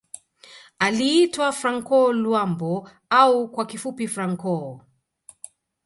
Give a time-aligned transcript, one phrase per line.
[0.79, 4.81] Aliitwa Franco Luambo au kwa kifupi Franco